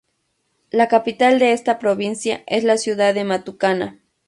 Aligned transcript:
La 0.71 0.87
capital 0.87 1.37
de 1.37 1.51
esta 1.51 1.77
provincia 1.77 2.43
es 2.47 2.63
la 2.63 2.77
ciudad 2.79 3.13
de 3.13 3.23
Matucana. 3.23 3.99